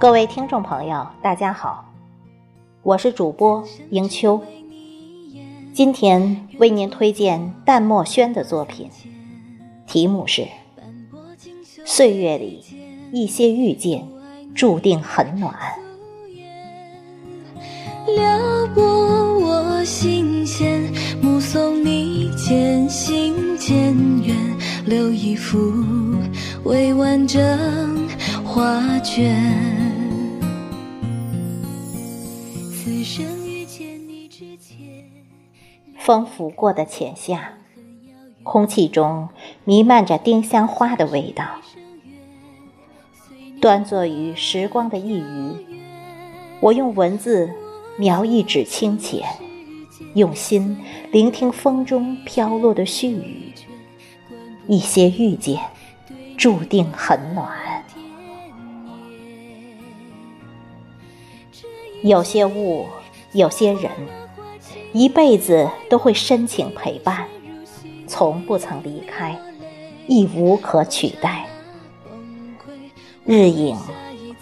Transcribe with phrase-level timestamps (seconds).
[0.00, 1.92] 各位听众朋友，大家好，
[2.84, 4.40] 我是主播迎秋。
[5.74, 8.88] 今天为您推荐淡墨轩的作品，
[9.88, 10.42] 题目是
[11.84, 12.62] 《岁月里
[13.10, 14.06] 一些遇见
[14.54, 15.52] 注定很暖》。
[18.14, 18.84] 撩拨
[19.40, 20.80] 我心弦，
[21.20, 24.36] 目送你渐行渐远，
[24.86, 25.58] 留一幅
[26.62, 28.08] 未完整
[28.44, 29.76] 画卷。
[36.08, 37.58] 风拂过的浅夏，
[38.42, 39.28] 空气中
[39.64, 41.44] 弥漫着丁香花的味道。
[43.60, 45.66] 端坐于时光的一隅，
[46.60, 47.50] 我用文字
[47.98, 49.22] 描一纸清浅，
[50.14, 50.78] 用心
[51.12, 53.52] 聆听风中飘落的絮语。
[54.66, 55.60] 一些遇见，
[56.38, 57.84] 注定很暖。
[62.02, 62.86] 有些物，
[63.34, 63.90] 有些人。
[64.92, 67.28] 一辈子都会深情陪伴，
[68.06, 69.38] 从不曾离开，
[70.06, 71.46] 亦无可取代。
[73.24, 73.76] 日影、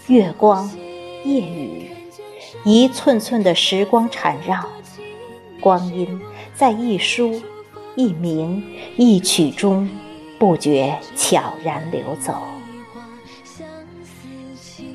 [0.07, 0.71] 月光、
[1.25, 1.91] 夜雨，
[2.63, 4.65] 一寸寸的时光缠绕，
[5.59, 6.19] 光阴
[6.55, 7.41] 在一书、
[7.95, 8.63] 一名、
[8.95, 9.89] 一曲中，
[10.39, 12.33] 不觉悄然流走。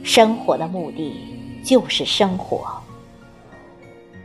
[0.03, 1.15] 生活的目的
[1.63, 2.82] 就是生活。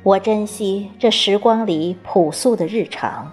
[0.08, 3.30] 我珍惜这时光里朴素的日常，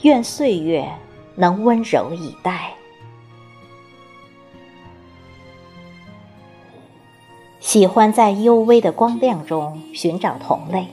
[0.00, 0.90] 愿岁月
[1.34, 2.72] 能温柔以待。
[7.60, 10.86] 喜欢在幽微的光亮中寻找同类，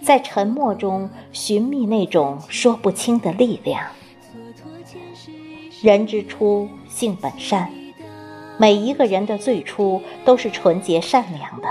[0.00, 3.84] 在沉默中寻觅那种说不清的力量。
[5.82, 7.68] 人之初，性本善，
[8.58, 11.66] 每一个人的最初都是纯洁善良的。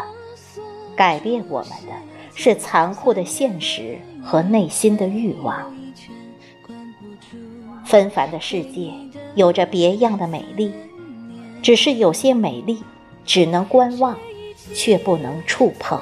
[0.97, 2.18] 改变我们的。
[2.41, 5.75] 是残酷的现实和内心的欲望。
[7.83, 8.93] 纷繁的世界
[9.35, 10.71] 有着别样的美丽，
[11.61, 12.81] 只是有些美丽
[13.25, 14.17] 只能观望，
[14.73, 15.99] 却不能触碰。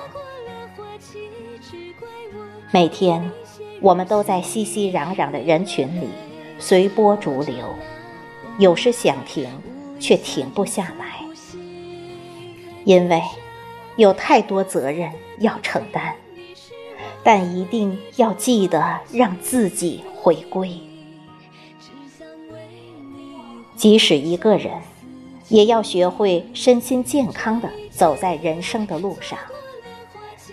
[2.69, 3.31] 每天，
[3.81, 6.07] 我们都在熙熙攘攘的人群里
[6.59, 7.55] 随波逐流，
[8.59, 9.49] 有时想停，
[9.99, 11.15] 却停不下来，
[12.83, 13.23] 因为
[13.95, 16.13] 有太多责任要承担。
[17.29, 20.79] 但一定要记得让自己回归，
[23.75, 24.71] 即使一个人，
[25.49, 29.37] 也要学会身心健康的走在人生的路上，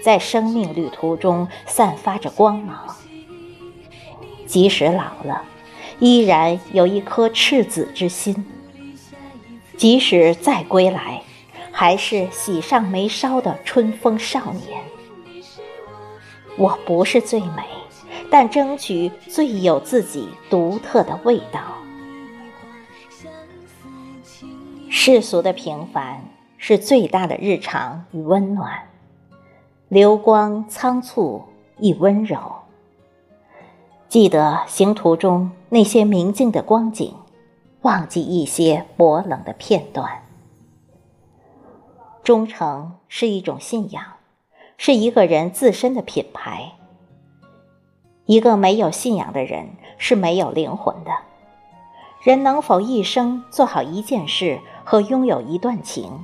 [0.03, 2.97] 在生命旅途中散发着光芒。
[4.45, 5.45] 即使老了，
[6.01, 8.35] 依然有一颗赤子之心；
[9.77, 11.23] 即使再归来，
[11.71, 14.83] 还是喜上眉梢的春风少年。
[16.57, 17.65] 我不是最美，
[18.31, 21.61] 但争取最有自己独特的味道。
[24.89, 26.25] 世俗的平凡
[26.57, 28.89] 是最大的日常与温暖，
[29.89, 31.43] 流光仓促
[31.79, 32.39] 亦温柔。
[34.09, 37.13] 记得行途中那些明净的光景，
[37.83, 40.23] 忘记一些薄冷的片段。
[42.23, 44.05] 忠诚是一种信仰。
[44.77, 46.73] 是一个人自身的品牌。
[48.27, 49.69] 一个没有信仰的人
[49.99, 51.11] 是没有灵魂的。
[52.23, 56.21] 人能否一生做好一件事和拥有一段情，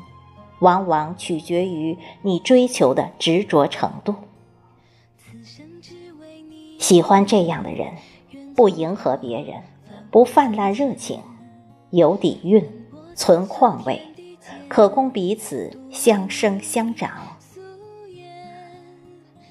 [0.60, 4.14] 往往取决于你追求的执着程度。
[6.78, 7.92] 喜欢这样的人，
[8.56, 9.62] 不迎合别人，
[10.10, 11.20] 不泛滥热情，
[11.90, 12.66] 有底蕴，
[13.14, 14.00] 存况味，
[14.68, 17.10] 可供彼此相生相长。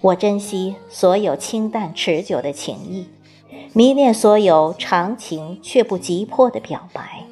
[0.02, 3.10] 我珍惜所有清淡持久的情谊，
[3.74, 7.26] 迷恋所有长情却不急迫的表白。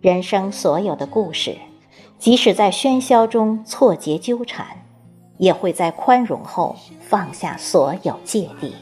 [0.00, 1.56] 人生所有的故事，
[2.16, 4.84] 即使在喧嚣中错节纠缠，
[5.38, 8.74] 也会在宽容后放下所有芥蒂。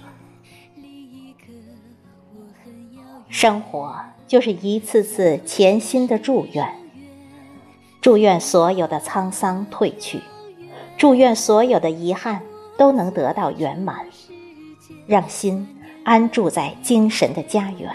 [3.30, 3.94] 生活
[4.26, 6.74] 就是一次次潜心的祝愿，
[8.02, 10.20] 祝愿所有的沧桑褪去，
[10.98, 12.42] 祝愿所有的遗憾。
[12.80, 14.06] 都能得到圆满，
[15.06, 15.68] 让心
[16.02, 17.90] 安住在精神的家园。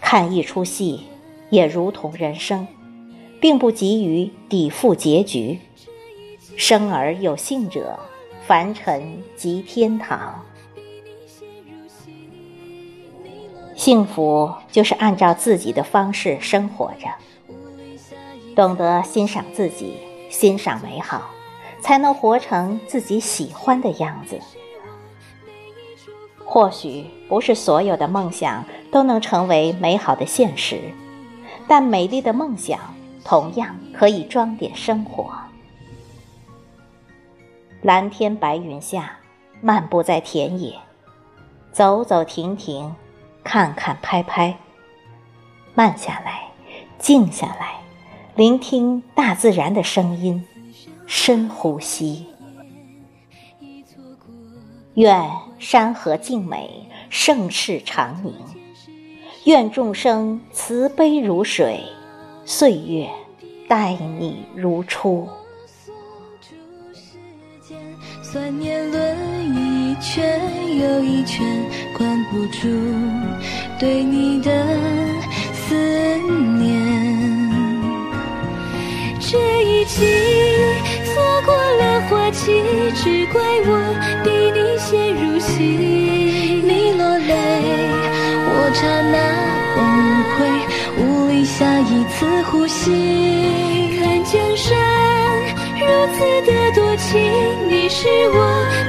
[0.00, 1.08] 看一出戏，
[1.50, 2.68] 也如同人生，
[3.40, 5.58] 并不急于抵付结局。
[6.56, 7.98] 生而有幸者，
[8.46, 10.40] 凡尘即天堂。
[13.74, 17.08] 幸福就是按照自己的方式生活着，
[18.54, 19.94] 懂得欣赏自己，
[20.30, 21.28] 欣赏美好，
[21.84, 24.40] 才能活成自己喜欢的样子。
[26.42, 30.80] 或许不是所有的梦想都能成为美好的现实，
[31.68, 32.80] 但美丽的梦想
[33.22, 35.30] 同样可以装点生活。
[37.82, 39.18] 蓝天白云下，
[39.60, 40.78] 漫步在田野，
[41.70, 42.94] 走走停停，
[43.42, 44.56] 看看拍拍，
[45.74, 46.48] 慢下来，
[46.98, 47.80] 静下来，
[48.36, 50.46] 聆听大自然的声音，
[51.06, 52.26] 深呼吸。
[54.94, 55.28] 愿
[55.58, 58.32] 山河静美，盛世长宁；
[59.44, 61.80] 愿众生慈悲如水，
[62.44, 63.08] 岁月
[63.68, 65.28] 待你如初。
[68.22, 69.16] 算年轮
[69.54, 70.40] 一圈
[70.78, 71.44] 又一圈，
[71.96, 72.68] 关不住
[73.78, 74.50] 对你的
[83.04, 83.70] 只怪我
[84.24, 84.64] 比你。
[84.84, 87.32] 陷入戏，你落泪，
[88.46, 89.16] 我刹那
[89.74, 89.78] 崩
[90.34, 90.36] 溃，
[90.98, 92.82] 无力下一次呼吸。
[93.98, 94.68] 看江山
[95.80, 95.82] 如
[96.14, 97.12] 此的多情，
[97.66, 98.38] 你是我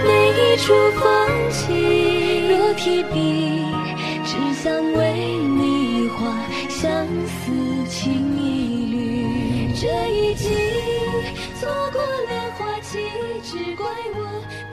[0.06, 1.04] 每一处风
[1.50, 1.64] 景。
[2.50, 3.64] 若提笔，
[4.26, 5.00] 只想为
[5.58, 6.28] 你画
[6.68, 7.52] 相思
[7.90, 8.44] 情一
[8.92, 9.74] 缕。
[9.80, 10.50] 这一季
[11.60, 12.02] 错过，
[13.76, 13.86] 怪
[14.16, 14.65] 我